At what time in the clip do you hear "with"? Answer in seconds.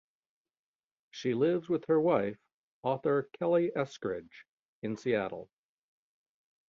1.69-1.85